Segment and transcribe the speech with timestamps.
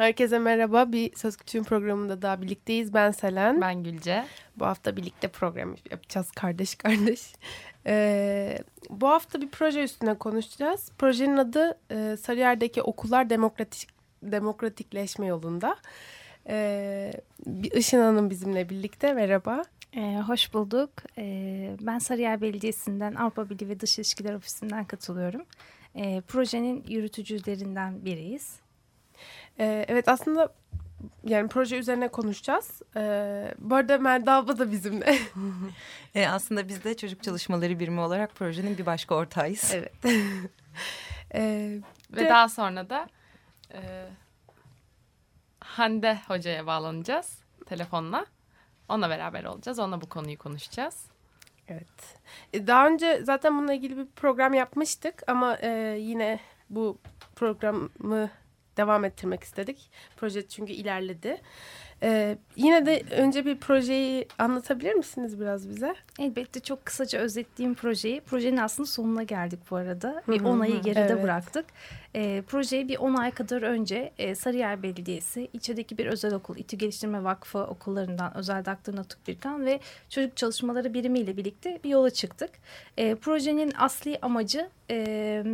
[0.00, 0.92] Herkese merhaba.
[0.92, 2.94] Bir Söz Küçüğün programında daha birlikteyiz.
[2.94, 3.60] Ben Selen.
[3.60, 4.24] Ben Gülce.
[4.56, 7.32] Bu hafta birlikte program yapacağız kardeş kardeş.
[7.86, 8.58] Ee,
[8.90, 10.92] bu hafta bir proje üstüne konuşacağız.
[10.98, 13.88] Projenin adı e, Sarıyer'deki okullar demokratik
[14.22, 15.76] demokratikleşme yolunda.
[16.48, 17.12] Ee,
[17.46, 19.12] bir Işın Hanım bizimle birlikte.
[19.12, 19.62] Merhaba.
[19.96, 20.90] Ee, hoş bulduk.
[21.18, 25.42] Ee, ben Sarıyer Belediyesi'nden Avrupa Birliği ve Dış İlişkiler Ofisi'nden katılıyorum.
[25.96, 28.60] Ee, projenin yürütücülerinden biriyiz.
[29.58, 30.54] Ee, evet aslında
[31.24, 32.82] yani proje üzerine konuşacağız.
[32.96, 35.18] Ee, bu arada Melda abla da bizimle.
[36.14, 39.72] e, aslında biz de çocuk çalışmaları birimi olarak projenin bir başka ortağıyız.
[39.74, 39.92] Evet.
[41.34, 42.28] ee, Ve de...
[42.28, 43.08] daha sonra da
[43.72, 43.80] e,
[45.60, 48.26] Hande Hoca'ya bağlanacağız telefonla.
[48.88, 49.78] Onunla beraber olacağız.
[49.78, 51.04] Onunla bu konuyu konuşacağız.
[51.68, 52.18] Evet.
[52.52, 56.40] E, daha önce zaten bununla ilgili bir program yapmıştık ama e, yine
[56.70, 56.98] bu
[57.36, 58.30] programı
[58.80, 59.90] devam ettirmek istedik.
[60.16, 61.40] Proje çünkü ilerledi.
[62.02, 65.94] Ee, yine de önce bir projeyi anlatabilir misiniz biraz bize?
[66.18, 68.20] Elbette çok kısaca özetleyeyim projeyi.
[68.20, 70.22] Projenin aslında sonuna geldik bu arada.
[70.28, 71.22] Bir 10 ayı geride evet.
[71.22, 71.66] bıraktık.
[72.14, 76.76] E, projeyi bir 10 ay kadar önce e, Sarıyer Belediyesi, içerideki bir özel okul, İTÜ
[76.76, 82.10] Geliştirme Vakfı okullarından Özel Daktır Natuk Birkan ve Çocuk Çalışmaları Birimi ile birlikte bir yola
[82.10, 82.50] çıktık.
[82.96, 84.68] E, projenin asli amacı...
[84.90, 85.44] E,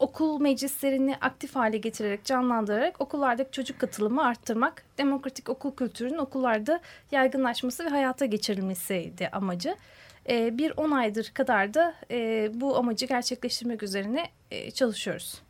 [0.00, 6.80] okul meclislerini aktif hale getirerek, canlandırarak okullardaki çocuk katılımı arttırmak, demokratik okul kültürünün okullarda
[7.12, 9.76] yaygınlaşması ve hayata geçirilmesiydi amacı.
[10.28, 15.42] E, bir 10 aydır kadar da e, bu amacı gerçekleştirmek üzerine e, çalışıyoruz.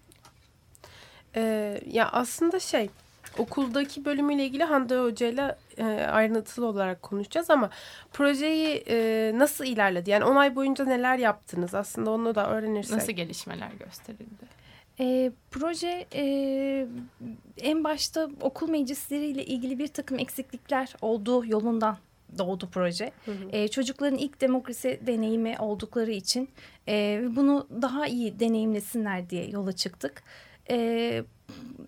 [1.37, 2.91] E, ya aslında şey
[3.39, 5.57] okuldaki bölümüyle ilgili Hande Hoca ile
[6.07, 7.71] ayrıntılı olarak konuşacağız ama
[8.13, 10.11] projeyi e, nasıl ilerledi?
[10.11, 11.75] Yani 10 ay boyunca neler yaptınız?
[11.75, 12.97] Aslında onu da öğrenirsek.
[12.97, 14.61] Nasıl gelişmeler gösterildi?
[15.01, 16.87] E, proje e,
[17.57, 21.97] en başta okul meclisleriyle ilgili bir takım eksiklikler olduğu yolundan
[22.39, 23.13] doğdu proje.
[23.25, 23.49] Hı hı.
[23.53, 26.49] E, çocukların ilk demokrasi deneyimi oldukları için
[26.89, 30.23] e, bunu daha iyi deneyimlesinler diye yola çıktık.
[30.71, 31.25] E,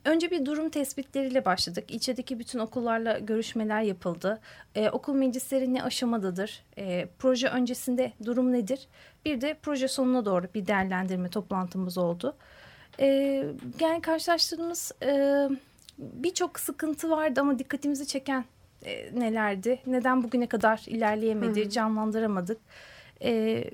[0.04, 1.84] önce bir durum tespitleriyle başladık.
[1.90, 4.40] İçerideki bütün okullarla görüşmeler yapıldı.
[4.74, 6.62] Ee, okul meclisleri ne aşamadadır?
[6.78, 8.88] Ee, proje öncesinde durum nedir?
[9.24, 12.36] Bir de proje sonuna doğru bir değerlendirme toplantımız oldu.
[13.00, 13.44] Ee,
[13.80, 15.48] yani karşılaştığımız e,
[15.98, 18.44] birçok sıkıntı vardı ama dikkatimizi çeken
[18.84, 19.78] e, nelerdi?
[19.86, 21.70] Neden bugüne kadar ilerleyemedi, Hı.
[21.70, 22.58] canlandıramadık?
[23.22, 23.64] E,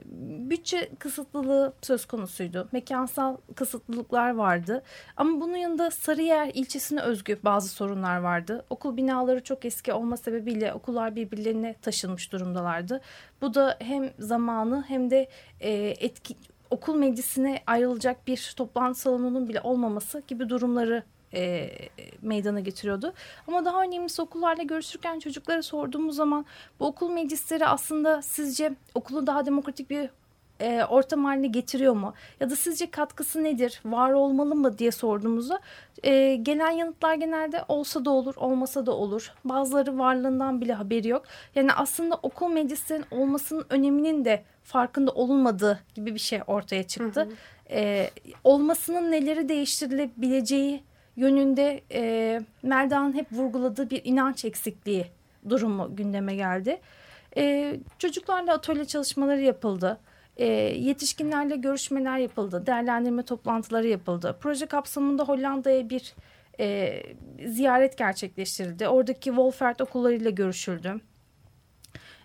[0.51, 2.69] bütçe kısıtlılığı söz konusuydu.
[2.73, 4.83] Mekansal kısıtlılıklar vardı.
[5.17, 8.65] Ama bunun yanında Sarıyer ilçesine özgü bazı sorunlar vardı.
[8.71, 13.01] Okul binaları çok eski olma sebebiyle okullar birbirlerine taşınmış durumdalardı.
[13.43, 15.29] Bu da hem zamanı hem de
[15.61, 15.71] e,
[16.01, 16.35] etki
[16.71, 21.03] okul meclisine ayrılacak bir toplantı salonunun bile olmaması gibi durumları
[21.35, 21.71] e,
[22.23, 23.13] meydana getiriyordu.
[23.49, 26.47] Ama daha önemlisi okullarla görüşürken çocuklara sorduğumuz zaman
[26.81, 30.11] bu okul meclisleri aslında sizce okulu daha demokratik bir
[30.61, 32.15] e, ortam haline getiriyor mu?
[32.41, 33.81] Ya da sizce katkısı nedir?
[33.85, 35.61] Var olmalı mı diye sorduğumuzda
[36.03, 39.33] e, gelen yanıtlar genelde olsa da olur, olmasa da olur.
[39.45, 41.23] Bazıları varlığından bile haberi yok.
[41.55, 47.21] Yani aslında okul meclislerinin olmasının öneminin de farkında olunmadığı gibi bir şey ortaya çıktı.
[47.21, 47.35] Hı hı.
[47.71, 48.11] E,
[48.45, 50.83] olmasının neleri değiştirilebileceği
[51.19, 55.07] yönünde e, Melda'nın hep vurguladığı bir inanç eksikliği
[55.49, 56.81] durumu gündeme geldi.
[57.37, 59.99] E, çocuklarla atölye çalışmaları yapıldı.
[60.37, 60.47] E,
[60.77, 62.67] yetişkinlerle görüşmeler yapıldı.
[62.67, 64.37] Değerlendirme toplantıları yapıldı.
[64.41, 66.15] Proje kapsamında Hollanda'ya bir
[66.61, 67.03] e,
[67.47, 68.89] ziyaret gerçekleştirildi.
[68.89, 71.01] Oradaki Wolfert okullarıyla görüşüldü.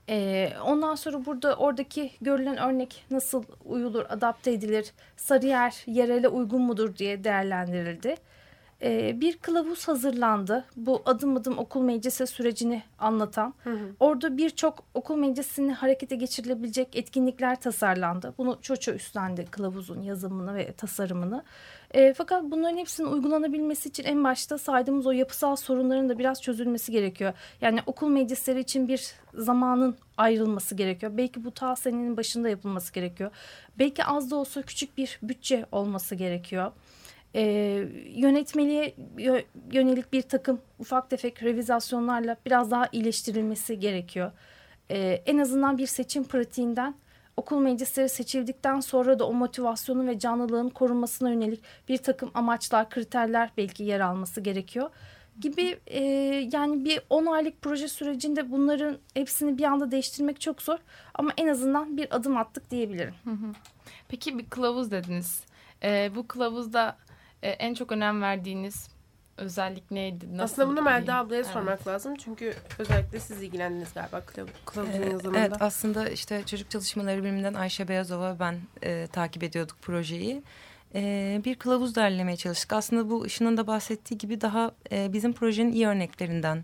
[0.09, 6.95] Ee, ondan sonra burada oradaki görülen örnek nasıl uyulur, adapte edilir, Sarıyer yerele uygun mudur
[6.95, 8.15] diye değerlendirildi
[8.83, 10.65] e, bir kılavuz hazırlandı.
[10.75, 13.53] Bu adım adım okul meclisi sürecini anlatan.
[13.63, 13.89] Hı hı.
[13.99, 18.33] Orada birçok okul meclisini harekete geçirilebilecek etkinlikler tasarlandı.
[18.37, 21.43] Bunu Çoço üstlendi kılavuzun yazımını ve tasarımını.
[21.91, 26.91] E, fakat bunların hepsinin uygulanabilmesi için en başta saydığımız o yapısal sorunların da biraz çözülmesi
[26.91, 27.33] gerekiyor.
[27.61, 31.11] Yani okul meclisleri için bir zamanın ayrılması gerekiyor.
[31.17, 33.31] Belki bu ta senenin başında yapılması gerekiyor.
[33.79, 36.71] Belki az da olsa küçük bir bütçe olması gerekiyor.
[37.35, 37.41] E,
[38.09, 38.95] yönetmeliğe
[39.71, 44.31] yönelik bir takım ufak tefek revizasyonlarla biraz daha iyileştirilmesi gerekiyor.
[44.89, 46.95] E, en azından bir seçim pratiğinden
[47.37, 53.49] okul meclisleri seçildikten sonra da o motivasyonun ve canlılığın korunmasına yönelik bir takım amaçlar, kriterler
[53.57, 54.89] belki yer alması gerekiyor
[55.39, 56.03] gibi e,
[56.53, 60.77] yani bir 10 aylık proje sürecinde bunların hepsini bir anda değiştirmek çok zor
[61.13, 63.13] ama en azından bir adım attık diyebilirim.
[64.07, 65.43] Peki bir kılavuz dediniz.
[65.83, 66.97] Ee, bu kılavuzda
[67.43, 68.87] e, en çok önem verdiğiniz
[69.37, 70.37] özellik neydi?
[70.37, 71.51] Nasıl Aslında bunu Melda ablaya evet.
[71.51, 72.15] sormak lazım.
[72.15, 74.21] Çünkü özellikle siz ilgilendiniz galiba
[74.65, 75.39] kılavuzun ee, yazımında.
[75.39, 80.43] Evet aslında işte çocuk çalışmaları biriminden Ayşe Beyazova ben e, takip ediyorduk projeyi.
[80.95, 82.73] E, bir kılavuz derlemeye çalıştık.
[82.73, 86.63] Aslında bu Işın'ın da bahsettiği gibi daha e, bizim projenin iyi örneklerinden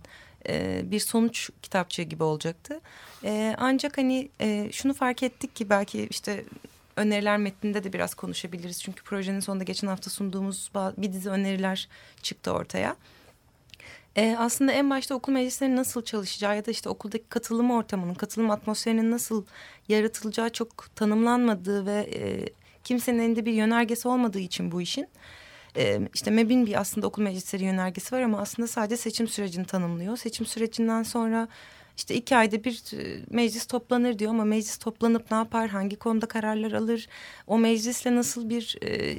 [0.50, 2.80] e, bir sonuç kitapçığı gibi olacaktı.
[3.24, 6.46] E, ancak hani e, şunu fark ettik ki belki işte
[7.00, 8.84] öneriler metninde de biraz konuşabiliriz.
[8.84, 11.90] Çünkü projenin sonunda geçen hafta sunduğumuz bir dizi öneriler
[12.22, 12.96] çıktı ortaya.
[14.16, 18.52] Ee, aslında en başta okul meclislerinin nasıl çalışacağı ya da işte okuldaki katılım ortamının, katılım
[18.52, 19.46] atmosferinin nasıl
[19.88, 22.50] yaratılacağı çok tanımlanmadığı ve e,
[22.84, 25.08] kimsenin elinde bir yönergesi olmadığı için bu işin.
[25.78, 30.18] E, işte MEB'in bir aslında okul meclisleri yönergesi var ama aslında sadece seçim sürecini tanımlıyor.
[30.18, 31.48] Seçim sürecinden sonra
[32.00, 36.26] işte iki ayda bir e, meclis toplanır diyor ama meclis toplanıp ne yapar, hangi konuda
[36.26, 37.08] kararlar alır,
[37.48, 39.18] o meclisle nasıl bir e,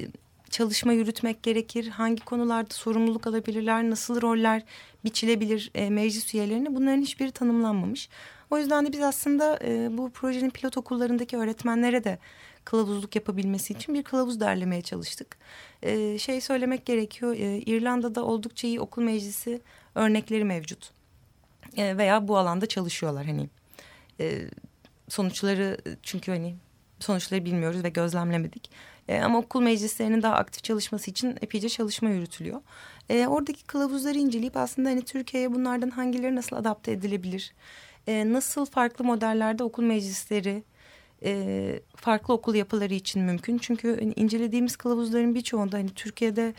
[0.49, 4.63] çalışma yürütmek gerekir, hangi konularda sorumluluk alabilirler, nasıl roller
[5.03, 8.09] biçilebilir e, meclis üyelerine bunların hiçbiri tanımlanmamış.
[8.49, 12.19] O yüzden de biz aslında e, bu projenin pilot okullarındaki öğretmenlere de
[12.65, 15.37] kılavuzluk yapabilmesi için bir kılavuz derlemeye çalıştık.
[15.83, 19.61] E, şey söylemek gerekiyor, e, İrlanda'da oldukça iyi okul meclisi
[19.95, 21.00] örnekleri mevcut
[21.77, 23.49] e, veya bu alanda çalışıyorlar hani
[24.19, 24.41] e,
[25.09, 26.55] sonuçları çünkü hani
[26.99, 28.71] sonuçları bilmiyoruz ve gözlemlemedik.
[29.07, 32.61] E, ama okul meclislerinin daha aktif çalışması için epeyce çalışma yürütülüyor.
[33.09, 37.53] E, oradaki kılavuzları inceleyip aslında hani Türkiye'ye bunlardan hangileri nasıl adapte edilebilir?
[38.07, 40.63] E, nasıl farklı modellerde okul meclisleri
[41.23, 43.57] e, farklı okul yapıları için mümkün?
[43.57, 46.53] Çünkü hani, incelediğimiz kılavuzların birçoğunda hani Türkiye'de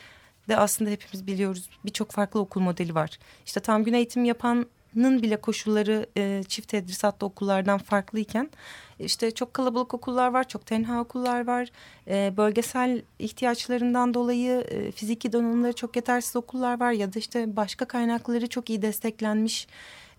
[0.49, 3.19] de aslında hepimiz biliyoruz birçok farklı okul modeli var.
[3.47, 4.67] İşte tam gün eğitim yapan
[4.97, 8.50] nın bile koşulları e, çift tedrisatlı okullardan farklıyken
[8.99, 11.69] işte çok kalabalık okullar var, çok tenha okullar var.
[12.09, 17.85] E, bölgesel ihtiyaçlarından dolayı e, fiziki donanımları çok yetersiz okullar var ya da işte başka
[17.85, 19.67] kaynakları çok iyi desteklenmiş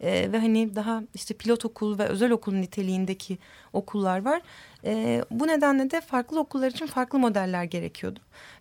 [0.01, 3.37] e, ve hani daha işte pilot okul ve özel okul niteliğindeki
[3.73, 4.41] okullar var.
[4.85, 8.19] E, bu nedenle de farklı okullar için farklı modeller gerekiyordu.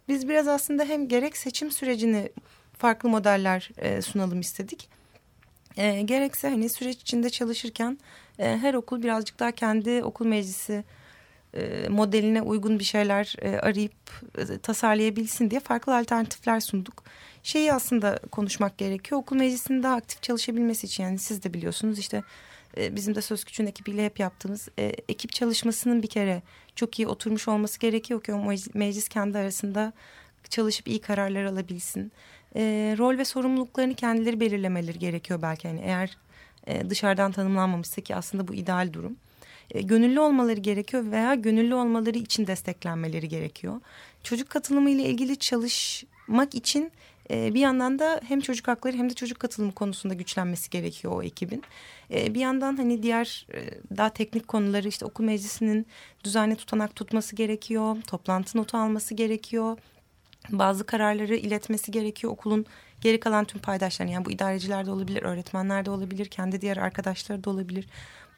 [0.08, 2.32] Biz biraz aslında hem gerek seçim sürecini
[2.78, 4.88] farklı modeller e, sunalım istedik
[5.76, 7.98] e, gerekse hani süreç içinde çalışırken
[8.38, 10.84] e, her okul birazcık daha kendi okul meclisi
[11.54, 13.92] e, modeline uygun bir şeyler e, arayıp
[14.38, 17.04] e, tasarlayabilsin diye farklı alternatifler sunduk.
[17.42, 19.20] Şeyi aslında konuşmak gerekiyor.
[19.20, 22.22] Okul meclisinin daha aktif çalışabilmesi için yani siz de biliyorsunuz işte
[22.76, 26.42] e, bizim de Söz Küçüğün ekibiyle hep yaptığımız e, ekip çalışmasının bir kere
[26.76, 29.92] çok iyi oturmuş olması gerekiyor ki o meclis, kendi arasında
[30.50, 32.12] çalışıp iyi kararlar alabilsin
[32.56, 35.66] e, rol ve sorumluluklarını kendileri belirlemeleri gerekiyor belki.
[35.66, 36.16] Yani eğer
[36.66, 39.16] e, dışarıdan tanımlanmamışsa ki aslında bu ideal durum.
[39.70, 43.80] E, gönüllü olmaları gerekiyor veya gönüllü olmaları için desteklenmeleri gerekiyor.
[44.22, 46.92] Çocuk katılımı ile ilgili çalışmak için
[47.30, 51.62] bir yandan da hem çocuk hakları hem de çocuk katılımı konusunda güçlenmesi gerekiyor o ekibin.
[52.10, 53.46] Bir yandan hani diğer
[53.96, 55.86] daha teknik konuları işte okul meclisinin
[56.24, 57.96] düzenli tutanak tutması gerekiyor.
[58.06, 59.78] Toplantı notu alması gerekiyor
[60.50, 62.66] bazı kararları iletmesi gerekiyor okulun
[63.00, 64.12] geri kalan tüm paydaşlarına.
[64.12, 67.86] Yani bu idareciler de olabilir, öğretmenler de olabilir, kendi diğer arkadaşları da olabilir.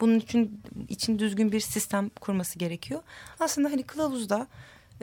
[0.01, 3.03] Bunun için için düzgün bir sistem kurması gerekiyor.
[3.41, 4.47] Aslında hani kılavuzda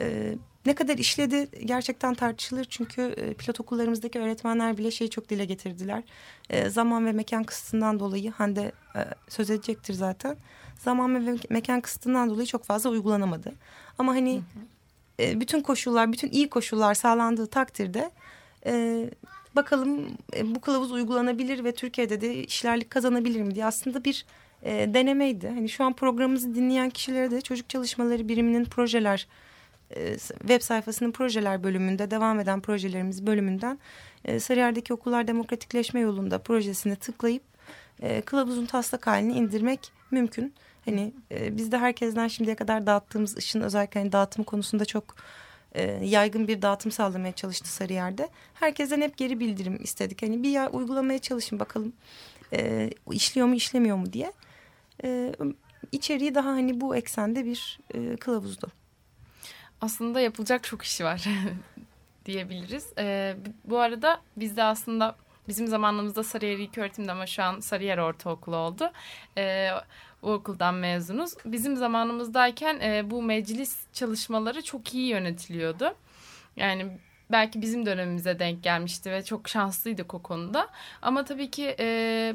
[0.00, 0.34] e,
[0.66, 2.64] ne kadar işledi gerçekten tartışılır.
[2.64, 6.02] Çünkü e, pilot okullarımızdaki öğretmenler bile şeyi çok dile getirdiler.
[6.50, 10.36] E, zaman ve mekan kısıtından dolayı Hande e, söz edecektir zaten.
[10.78, 13.52] Zaman ve mekan kısıtından dolayı çok fazla uygulanamadı.
[13.98, 14.71] Ama hani hı hı
[15.20, 18.10] e, bütün koşullar, bütün iyi koşullar sağlandığı takdirde
[18.66, 19.04] e,
[19.56, 24.26] bakalım e, bu kılavuz uygulanabilir ve Türkiye'de de işlerlik kazanabilir mi diye aslında bir
[24.62, 25.48] e, denemeydi.
[25.48, 29.26] Hani şu an programımızı dinleyen kişilere de çocuk çalışmaları biriminin projeler
[29.96, 33.78] e, web sayfasının projeler bölümünde devam eden projelerimiz bölümünden
[34.24, 37.42] e, Sarıyer'deki okullar demokratikleşme yolunda projesine tıklayıp
[38.02, 40.54] e, kılavuzun taslak halini indirmek mümkün.
[40.84, 45.14] Hani e, biz de herkesten şimdiye kadar dağıttığımız ışın özellikle hani dağıtım konusunda çok
[45.74, 48.28] e, yaygın bir dağıtım sağlamaya çalıştı Sarıyer'de.
[48.54, 50.22] Herkesten hep geri bildirim istedik.
[50.22, 51.92] Hani bir ya uygulamaya çalışın bakalım
[52.52, 54.32] e, işliyor mu işlemiyor mu diye.
[55.04, 55.32] E,
[55.92, 58.68] içeriği daha hani bu eksende bir e, kılavuzdu.
[59.80, 61.24] Aslında yapılacak çok işi var.
[62.26, 62.86] diyebiliriz.
[62.98, 65.16] E, bu arada biz de aslında
[65.48, 68.92] bizim zamanımızda Sarıyer İlköğretim'de ama şu an Sarıyer Ortaokulu oldu.
[69.38, 69.70] E,
[70.22, 71.34] o okuldan mezunuz.
[71.44, 75.94] Bizim zamanımızdayken e, bu meclis çalışmaları çok iyi yönetiliyordu.
[76.56, 76.98] Yani
[77.30, 80.68] belki bizim dönemimize denk gelmişti ve çok şanslıydık o konuda.
[81.02, 81.86] Ama tabii ki e,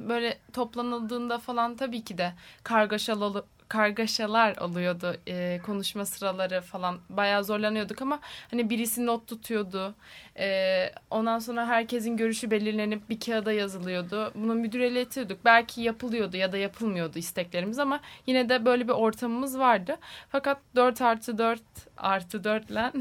[0.09, 6.99] böyle toplanıldığında falan tabii ki de kargaşalı kargaşalar oluyordu e, konuşma sıraları falan.
[7.09, 8.19] Bayağı zorlanıyorduk ama
[8.51, 9.95] hani birisi not tutuyordu.
[10.39, 14.31] E, ondan sonra herkesin görüşü belirlenip bir kağıda yazılıyordu.
[14.35, 19.59] Bunu müdüre iletiyorduk belki yapılıyordu ya da yapılmıyordu isteklerimiz ama yine de böyle bir ortamımız
[19.59, 19.97] vardı.
[20.29, 21.61] Fakat 4 artı 4
[21.97, 22.91] artı 4 ile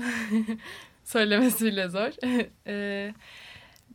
[1.04, 2.10] söylemesiyle zor.
[2.66, 3.14] E,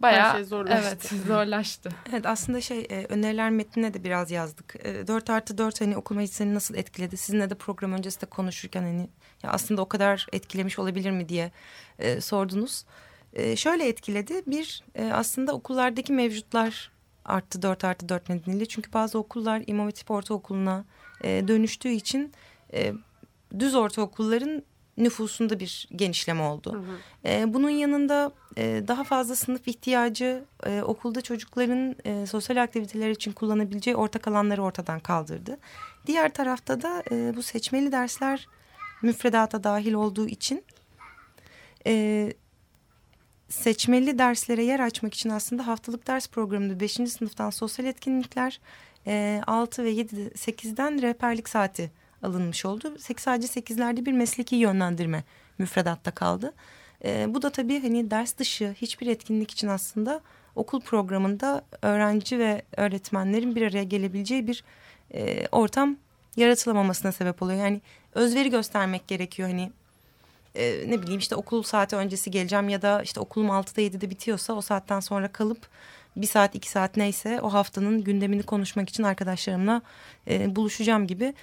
[0.01, 0.87] Bayağı şey zorlaştı.
[0.87, 1.89] Evet zorlaştı.
[2.09, 4.75] Evet aslında şey e, öneriler metnine de biraz yazdık.
[4.83, 7.17] E, 4 artı 4 hani okul meclisini nasıl etkiledi?
[7.17, 9.09] Sizinle de program öncesinde konuşurken hani
[9.43, 11.51] ya aslında o kadar etkilemiş olabilir mi diye
[11.99, 12.85] e, sordunuz.
[13.33, 14.41] E, şöyle etkiledi.
[14.47, 16.91] Bir e, aslında okullardaki mevcutlar
[17.25, 18.65] arttı 4 artı 4 nedeniyle.
[18.65, 20.85] Çünkü bazı okullar İmam Hatip Ortaokulu'na
[21.23, 22.33] e, dönüştüğü için
[22.73, 22.93] e,
[23.59, 24.63] düz ortaokulların
[25.03, 26.73] nüfusunda bir genişleme oldu.
[26.73, 27.29] Hı hı.
[27.29, 33.31] E, bunun yanında e, daha fazla sınıf ihtiyacı e, okulda çocukların e, sosyal aktiviteler için
[33.31, 35.57] kullanabileceği ortak alanları ortadan kaldırdı.
[36.07, 38.47] Diğer tarafta da e, bu seçmeli dersler
[39.01, 40.63] müfredata dahil olduğu için
[41.87, 42.33] e,
[43.49, 46.91] seçmeli derslere yer açmak için aslında haftalık ders programında 5.
[46.91, 48.59] sınıftan sosyal etkinlikler
[49.07, 51.91] e, 6 ve 7 8'den rehberlik saati
[52.23, 52.93] alınmış oldu.
[53.17, 55.23] Sadece sekizlerde bir mesleki yönlendirme
[55.57, 56.53] müfredatta kaldı.
[57.05, 60.21] E, bu da tabii hani ders dışı hiçbir etkinlik için aslında
[60.55, 64.63] okul programında öğrenci ve öğretmenlerin bir araya gelebileceği bir
[65.13, 65.97] e, ortam
[66.35, 67.59] yaratılamamasına sebep oluyor.
[67.59, 67.81] Yani
[68.13, 69.71] özveri göstermek gerekiyor hani
[70.55, 74.53] e, ne bileyim işte okul saati öncesi geleceğim ya da işte okulum 6'da 7'de bitiyorsa
[74.53, 75.67] o saatten sonra kalıp
[76.15, 79.81] bir saat iki saat neyse o haftanın gündemini konuşmak için arkadaşlarımla
[80.27, 81.33] e, buluşacağım gibi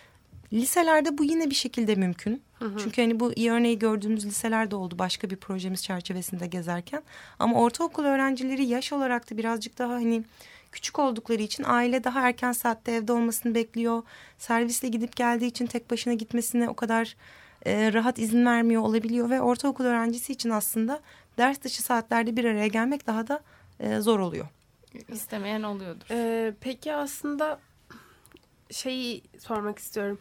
[0.52, 2.42] Liselerde bu yine bir şekilde mümkün.
[2.58, 2.78] Hı hı.
[2.78, 7.02] Çünkü hani bu iyi örneği gördüğümüz liselerde oldu başka bir projemiz çerçevesinde gezerken.
[7.38, 10.24] Ama ortaokul öğrencileri yaş olarak da birazcık daha hani
[10.72, 14.02] küçük oldukları için aile daha erken saatte evde olmasını bekliyor.
[14.38, 17.16] Servisle gidip geldiği için tek başına gitmesine o kadar
[17.66, 19.30] e, rahat izin vermiyor olabiliyor.
[19.30, 21.00] Ve ortaokul öğrencisi için aslında
[21.38, 23.40] ders dışı saatlerde bir araya gelmek daha da
[23.80, 24.46] e, zor oluyor.
[25.08, 26.06] İstemeyen oluyordur.
[26.10, 27.60] Ee, peki aslında
[28.70, 30.18] şeyi sormak istiyorum.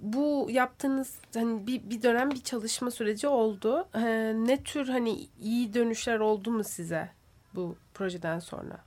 [0.00, 3.88] Bu yaptığınız hani bir, bir dönem bir çalışma süreci oldu.
[3.94, 7.08] Ee, ne tür hani iyi dönüşler oldu mu size
[7.54, 8.84] bu projeden sonra?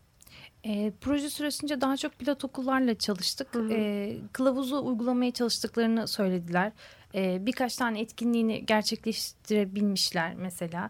[0.63, 3.56] E, proje süresince daha çok pilot okullarla çalıştık.
[3.56, 3.74] Hı hı.
[3.74, 6.72] E, kılavuzu uygulamaya çalıştıklarını söylediler.
[7.15, 10.89] E, birkaç tane etkinliğini gerçekleştirebilmişler mesela.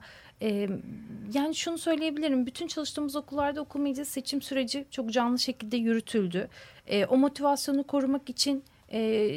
[1.33, 2.45] Yani şunu söyleyebilirim.
[2.45, 6.49] Bütün çalıştığımız okullarda okul seçim süreci çok canlı şekilde yürütüldü.
[7.09, 8.63] O motivasyonu korumak için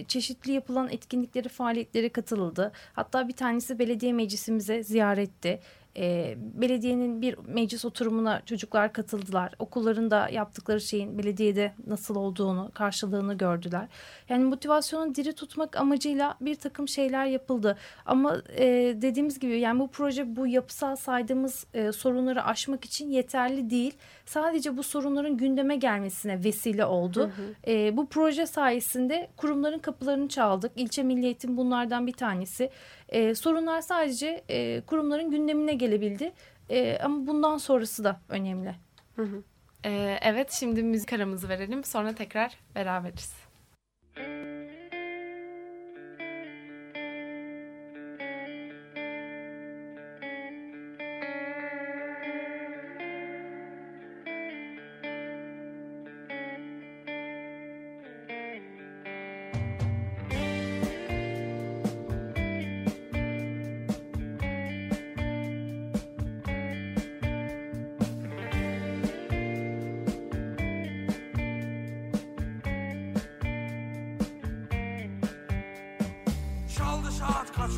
[0.09, 2.73] çeşitli yapılan etkinlikleri, faaliyetlere katılıldı.
[2.93, 5.61] Hatta bir tanesi belediye meclisimize ziyaretti
[5.99, 9.53] e, belediyenin bir meclis oturumuna çocuklar katıldılar.
[9.59, 13.89] Okullarında yaptıkları şeyin belediyede nasıl olduğunu, karşılığını gördüler.
[14.29, 17.77] Yani motivasyonu diri tutmak amacıyla bir takım şeyler yapıldı.
[18.07, 18.65] Ama e,
[19.03, 23.95] dediğimiz gibi yani bu proje bu yapısal saydığımız e, sorunları aşmak için yeterli değil.
[24.27, 27.21] Sadece bu sorunların gündeme gelmesine vesile oldu.
[27.21, 27.73] Hı hı.
[27.73, 30.73] E, bu proje sayesinde kurumların kapılarını çaldık.
[30.77, 32.71] İlçe Milli Eğitim bunlardan bir tanesi.
[33.09, 36.33] E, sorunlar sadece e, kurumların gündemine gelebildi.
[36.71, 38.75] E, ama bundan sonrası da önemli.
[39.17, 39.43] Hı hı.
[39.85, 43.48] E, evet şimdi müzik aramızı verelim sonra tekrar beraberiz.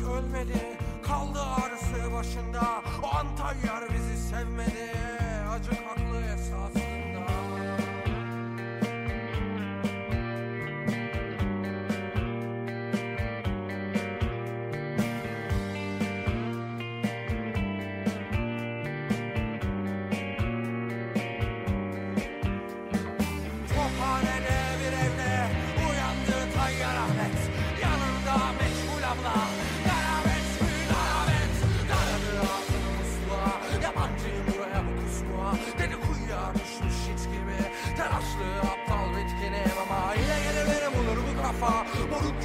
[0.03, 0.77] Ölmedi?
[1.03, 2.81] Kaldı ağrısı başında.
[3.03, 4.91] O Antalya bizi sevmedi.
[5.51, 6.21] Acı haklı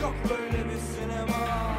[0.07, 1.77] Yok böyle bir sinema.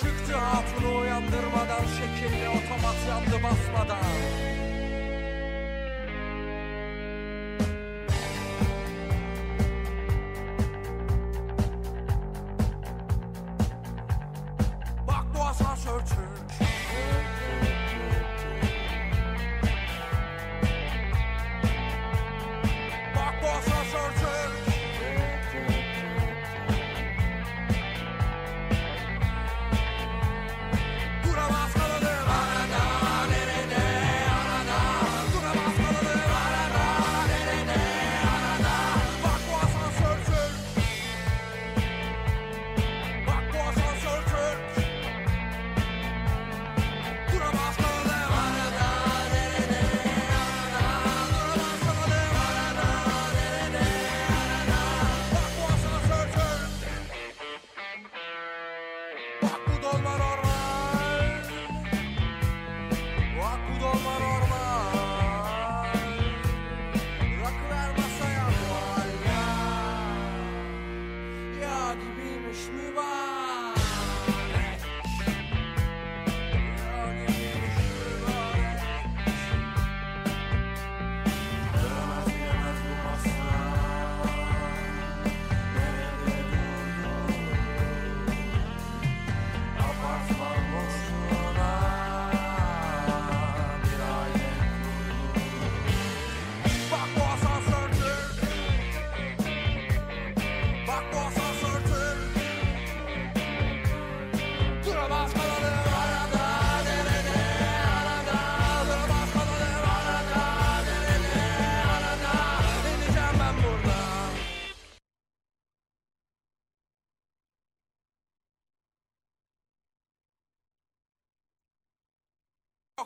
[0.00, 4.49] Çıktı hatunu uyandırmadan Şekilli otomat yandı basmadan.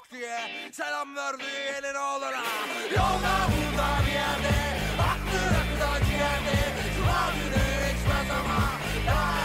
[0.05, 0.39] Yok diye
[0.73, 2.45] selam verdi elin oğluna
[2.91, 4.55] Yolda burada bir yerde
[4.99, 6.57] aklı rakıda ciğerde.
[6.97, 8.71] Cuma günü içmez ama
[9.07, 9.45] daha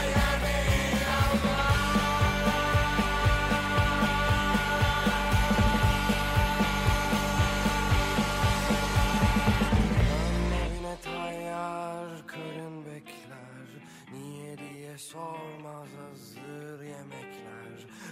[11.01, 13.67] tayyar karın bekler.
[14.13, 15.58] Niye diye yemekler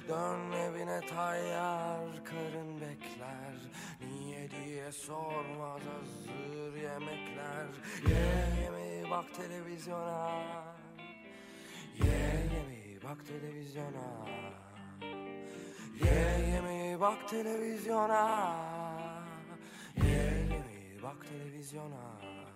[0.07, 3.55] Dön evine tayyar karın bekler.
[4.01, 7.67] Niye diye sormaz hazır yemekler.
[8.09, 10.31] Ye yemeği bak televizyona.
[11.95, 14.27] Ye yemeği bak televizyona.
[16.03, 18.55] Ye yemeği bak televizyona.
[20.03, 22.46] Ye yemeği bak televizyona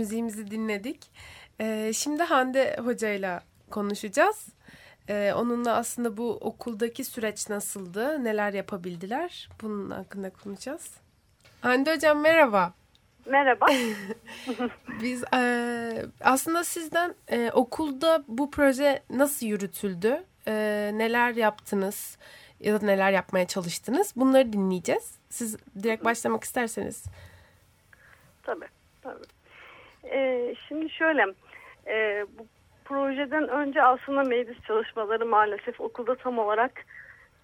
[0.00, 1.10] müziğimizi dinledik.
[1.60, 4.48] Ee, şimdi Hande Hoca'yla konuşacağız.
[5.08, 10.90] Ee, onunla aslında bu okuldaki süreç nasıldı, neler yapabildiler bunun hakkında konuşacağız.
[11.60, 12.72] Hande Hocam merhaba.
[13.26, 13.66] Merhaba.
[15.02, 20.52] Biz e, aslında sizden e, okulda bu proje nasıl yürütüldü, e,
[20.94, 22.18] neler yaptınız
[22.60, 25.14] ya da neler yapmaya çalıştınız bunları dinleyeceğiz.
[25.30, 27.04] Siz direkt başlamak isterseniz.
[28.42, 28.68] tabii,
[29.02, 29.39] tabii.
[30.10, 31.26] Ee, şimdi şöyle,
[31.86, 32.46] e, bu
[32.84, 36.72] projeden önce aslında meclis çalışmaları maalesef okulda tam olarak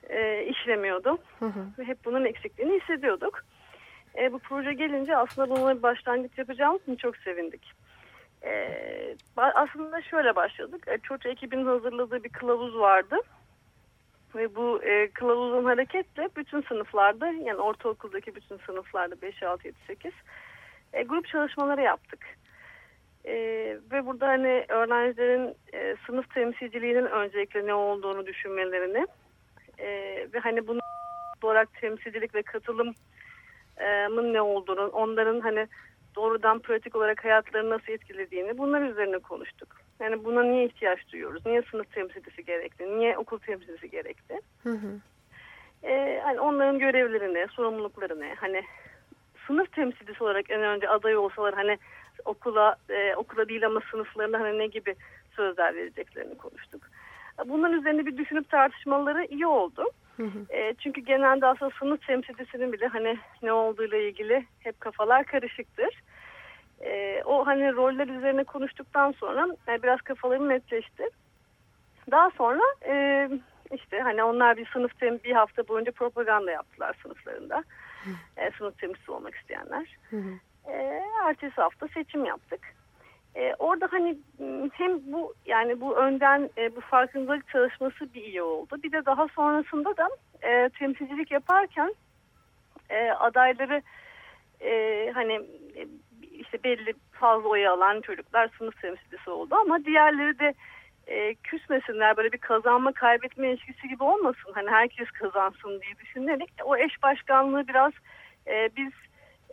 [0.08, 1.18] e, işlemiyordu.
[1.78, 3.44] Ve hep bunun eksikliğini hissediyorduk.
[4.18, 7.72] E, bu proje gelince aslında bununla bir başlangıç yapacağımız için çok sevindik.
[9.36, 10.84] Ba- aslında şöyle başladık.
[10.88, 13.16] E, Çocuk ekibinin hazırladığı bir kılavuz vardı.
[14.34, 20.12] Ve bu e, kılavuzun hareketle bütün sınıflarda yani ortaokuldaki bütün sınıflarda 5, 6, 7, 8
[20.92, 22.26] e, grup çalışmaları yaptık.
[23.26, 23.34] E,
[23.92, 29.06] ve burada hani öğrencilerin e, sınıf temsilciliğinin öncelikle ne olduğunu düşünmelerini
[29.78, 29.88] e,
[30.34, 30.80] ve hani bunun
[31.42, 32.94] olarak temsilcilik ve katılımın
[34.32, 35.66] ne olduğunu, onların hani
[36.16, 39.68] doğrudan pratik olarak hayatlarını nasıl etkilediğini bunlar üzerine konuştuk.
[40.00, 41.46] Yani buna niye ihtiyaç duyuyoruz?
[41.46, 42.98] Niye sınıf temsilcisi gerekli?
[42.98, 44.40] Niye okul temsilcisi gerekli?
[44.62, 45.00] Hı hı.
[45.82, 48.62] Ee, hani onların görevlerini, sorumluluklarını, hani
[49.46, 51.78] sınıf temsilcisi olarak en önce aday olsalar hani
[52.26, 54.94] okula e, okula değil ama sınıflarına hani ne gibi
[55.36, 56.82] sözler vereceklerini konuştuk.
[57.46, 59.84] Bunların üzerine bir düşünüp tartışmaları iyi oldu.
[60.16, 60.56] Hı hı.
[60.56, 66.02] E, çünkü genelde aslında sınıf temsilcisinin bile hani ne olduğuyla ilgili hep kafalar karışıktır.
[66.80, 71.08] E, o hani roller üzerine konuştuktan sonra e, biraz kafalarım netleşti.
[72.10, 73.28] Daha sonra e,
[73.74, 77.64] işte hani onlar bir sınıf tem bir hafta boyunca propaganda yaptılar sınıflarında.
[78.36, 79.96] E, sınıf temsilcisi olmak isteyenler.
[80.10, 80.30] Hı hı.
[80.68, 82.60] E, ertesi hafta seçim yaptık.
[83.34, 88.42] E, orada hani m, hem bu yani bu önden e, bu farkındalık çalışması bir iyi
[88.42, 88.78] oldu.
[88.82, 90.08] Bir de daha sonrasında da
[90.42, 91.94] e, temsilcilik yaparken
[92.90, 93.82] e, adayları
[94.60, 95.32] e, hani
[95.76, 95.86] e,
[96.32, 100.54] işte belli fazla oy alan çocuklar sınıf temsilcisi oldu ama diğerleri de
[101.06, 104.52] e, küsmesinler böyle bir kazanma kaybetme ilişkisi gibi olmasın.
[104.54, 107.92] Hani herkes kazansın diye düşünerek o eş başkanlığı biraz
[108.46, 108.92] e, biz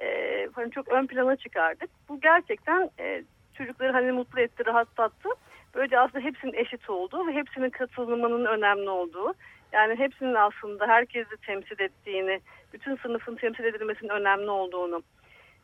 [0.01, 1.89] e, hani çok ön plana çıkardık.
[2.09, 5.29] Bu gerçekten e, çocukları hani mutlu etti, rahatlattı.
[5.75, 9.33] Böylece aslında hepsinin eşit olduğu ve hepsinin katılımının önemli olduğu.
[9.71, 12.41] Yani hepsinin aslında herkesi temsil ettiğini,
[12.73, 15.03] bütün sınıfın temsil edilmesinin önemli olduğunu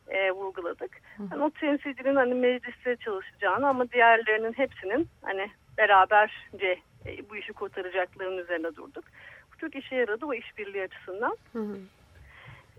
[0.08, 1.00] e, vurguladık.
[1.32, 8.38] Yani o temsilcinin hani mecliste çalışacağını ama diğerlerinin hepsinin hani beraberce e, bu işi kurtaracaklarının
[8.38, 9.04] üzerine durduk.
[9.52, 11.36] Bu çok işe yaradı o işbirliği açısından.
[11.52, 11.76] Hı hı.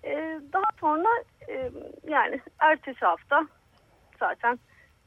[0.04, 1.08] E, daha sonra
[1.50, 1.72] e,
[2.08, 3.48] yani ertesi hafta
[4.20, 4.60] zaten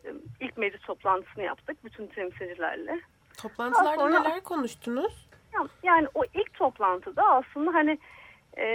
[0.05, 0.09] e,
[0.41, 3.01] ilk meclis toplantısını yaptık bütün temsilcilerle.
[3.43, 5.29] Toplantılarda sonra- neler konuştunuz?
[5.55, 7.99] Ya- Yani o ilk toplantıda aslında hani
[8.59, 8.67] e,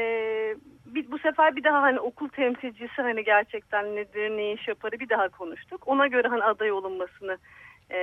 [0.86, 5.10] bir, bu sefer bir daha hani okul temsilcisi hani gerçekten nedir, ne iş yaparı bir
[5.10, 5.88] daha konuştuk.
[5.88, 7.38] Ona göre hani aday olunmasını
[7.92, 8.00] e,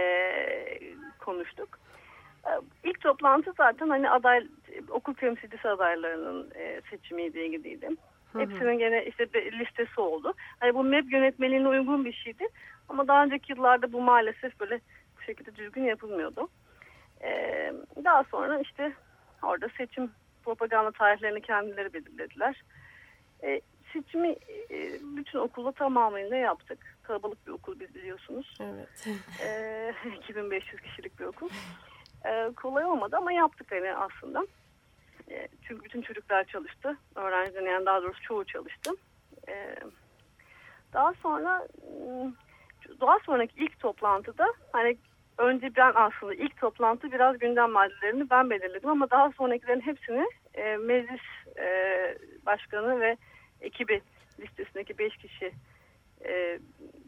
[1.18, 1.78] konuştuk.
[2.46, 2.50] E,
[2.84, 4.46] İlk toplantı zaten hani aday
[4.90, 7.86] okul temsilcisi adaylarının e, seçimiyle ilgiliydi.
[8.32, 8.42] Hı hı.
[8.42, 10.34] Hepsinin gene işte bir listesi oldu.
[10.60, 12.48] Hani bu MEP yönetmeliğine uygun bir şeydi.
[12.88, 14.80] Ama daha önceki yıllarda bu maalesef böyle
[15.18, 16.48] bu şekilde düzgün yapılmıyordu.
[17.22, 17.72] Ee,
[18.04, 18.92] daha sonra işte
[19.42, 20.10] orada seçim
[20.44, 22.62] propaganda tarihlerini kendileri belirlediler.
[23.42, 23.60] Ee,
[23.92, 24.28] seçimi
[24.70, 26.96] e, bütün okulda tamamıyla yaptık.
[27.02, 28.54] Kalabalık bir okul biz biliyorsunuz.
[28.60, 29.08] Evet.
[29.42, 31.48] Ee, 2500 kişilik bir okul.
[32.26, 34.46] Ee, kolay olmadı ama yaptık hani aslında.
[35.30, 36.96] Ee, çünkü bütün çocuklar çalıştı.
[37.14, 38.90] Öğrencilerin yani daha doğrusu çoğu çalıştı.
[39.48, 39.76] Ee,
[40.92, 41.68] daha sonra
[42.08, 42.36] ım,
[43.00, 44.96] daha sonraki ilk toplantıda hani
[45.38, 50.76] önce ben aslında ilk toplantı biraz gündem maddelerini ben belirledim ama daha sonrakilerin hepsini e,
[50.76, 51.20] meclis
[51.58, 51.68] e,
[52.46, 53.16] başkanı ve
[53.60, 54.02] ekibi
[54.40, 55.52] listesindeki 5 kişi
[56.24, 56.58] e,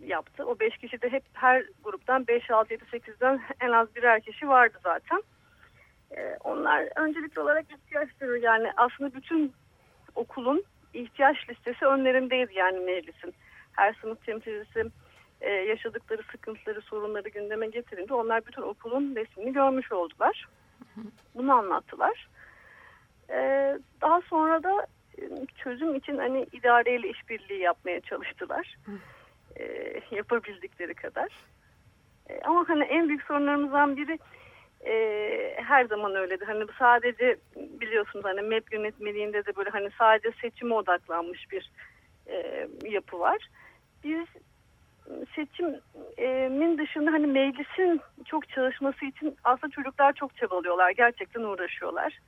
[0.06, 0.46] yaptı.
[0.46, 4.48] O 5 kişi de hep her gruptan 5, 6, 7, 8'den en az birer kişi
[4.48, 5.22] vardı zaten.
[6.16, 9.52] E, onlar öncelikli olarak ihtiyaçları yani aslında bütün
[10.14, 13.34] okulun ihtiyaç listesi önlerindeydi yani meclisin.
[13.72, 14.84] Her sınıf temsilcisi
[15.40, 20.48] e, yaşadıkları sıkıntıları, sorunları gündeme getirince onlar bütün okulun resmini görmüş oldular.
[21.34, 22.28] Bunu anlattılar.
[23.30, 23.38] E,
[24.00, 24.86] daha sonra da
[25.64, 28.76] çözüm için hani idareyle işbirliği yapmaya çalıştılar.
[29.56, 29.64] E,
[30.10, 31.28] yapabildikleri kadar.
[32.28, 34.18] E, ama hani en büyük sorunlarımızdan biri
[34.86, 34.94] e,
[35.62, 36.46] her zaman öyledir.
[36.46, 41.70] Hani sadece biliyorsunuz hani MEP yönetmeliğinde de böyle hani sadece seçime odaklanmış bir
[42.26, 43.48] e, yapı var.
[44.04, 44.26] Biz
[45.34, 50.90] seçimin dışında hani meclisin çok çalışması için aslında çocuklar çok çabalıyorlar.
[50.90, 52.18] Gerçekten uğraşıyorlar.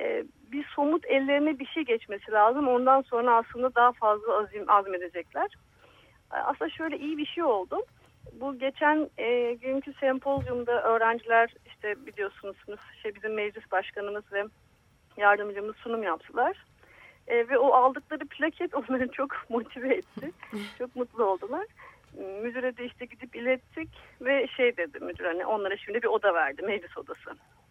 [0.00, 2.68] Ee, bir somut ellerine bir şey geçmesi lazım.
[2.68, 5.50] Ondan sonra aslında daha fazla azim azmedecekler.
[6.32, 7.82] Ee, Aslında şöyle iyi bir şey oldu.
[8.32, 12.56] Bu geçen e, günkü sempozyumda öğrenciler işte biliyorsunuz
[13.02, 14.44] şey bizim meclis başkanımız ve
[15.16, 16.56] yardımcımız sunum yaptılar.
[17.26, 20.30] E, ve o aldıkları plaket onları çok motive etti.
[20.78, 21.66] çok mutlu oldular.
[22.42, 23.88] Müdüre de işte gidip ilettik
[24.20, 27.30] ve şey dedi müdür hani onlara şimdi bir oda verdi meclis odası.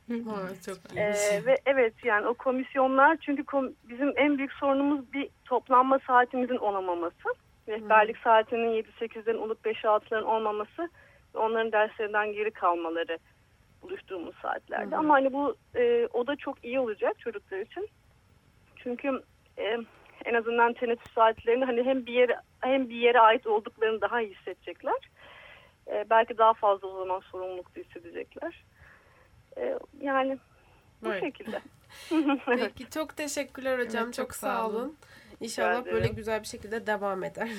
[0.09, 0.77] Ha, çok.
[0.97, 6.57] Ee, ve evet yani o komisyonlar çünkü kom- bizim en büyük sorunumuz bir toplanma saatimizin
[6.57, 7.29] olamaması.
[7.67, 10.89] Rehberlik saatinin 7-8'lerin olup 5-6'ların olmaması
[11.35, 13.17] ve onların derslerinden geri kalmaları
[13.81, 14.95] buluştuğumuz saatlerde.
[14.97, 17.89] Ama hani bu e, o da çok iyi olacak çocuklar için.
[18.75, 19.21] Çünkü
[19.57, 19.77] e,
[20.25, 24.35] en azından teneffüs saatlerinde hani hem bir yere hem bir yere ait olduklarını daha iyi
[24.35, 25.09] hissedecekler.
[25.87, 28.63] E, belki daha fazla o zaman sorumluluk da hissedecekler.
[29.57, 30.37] E, yani
[31.03, 31.23] bu Evet.
[31.23, 31.61] şekilde.
[32.45, 34.03] Peki çok teşekkürler hocam.
[34.03, 34.75] Evet, çok, çok sağ olun.
[34.75, 34.95] olun.
[35.39, 37.49] İnşallah böyle güzel bir şekilde devam eder.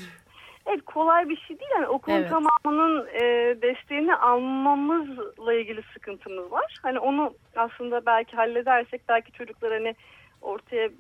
[0.67, 1.71] Evet kolay bir şey değil.
[1.75, 2.31] Yani okulun Evet.
[2.31, 3.23] tamamının e,
[3.63, 6.77] desteğini almamızla ilgili sıkıntımız var.
[6.83, 9.95] Hani onu aslında belki halledersek belki çocuklar hani
[10.43, 10.91] ortaya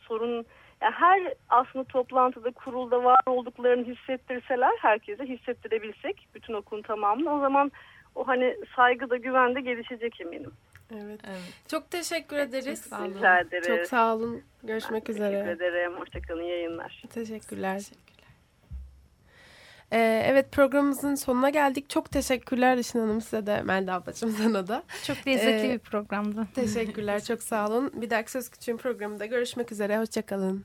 [0.00, 0.46] sorun
[0.80, 7.72] yani her aslında toplantıda kurulda var olduklarını hissettirseler herkese hissettirebilsek bütün okulun tamamını o zaman
[8.16, 10.52] o hani saygı da güven de gelişecek eminim.
[10.94, 11.20] Evet.
[11.28, 11.40] Evet.
[11.68, 12.80] Çok teşekkür ederiz.
[12.80, 13.14] sağ olun.
[13.14, 13.66] Rica ederiz.
[13.66, 14.42] Çok sağ olun.
[14.62, 15.50] Görüşmek Teşekkür üzere.
[15.50, 15.92] ederim.
[15.96, 16.42] Hoşçakalın.
[16.42, 17.02] yayınlar.
[17.10, 17.82] Teşekkürler.
[19.92, 21.90] Ee, evet programımızın sonuna geldik.
[21.90, 24.82] Çok teşekkürler Işın Hanım size de Melda ablacığım sana da.
[25.06, 26.46] Çok lezzetli Ee, bir programdı.
[26.54, 27.92] Teşekkürler çok sağ olun.
[27.94, 29.98] Bir dahaki Söz Küçüğün programında görüşmek üzere.
[29.98, 30.64] Hoşçakalın.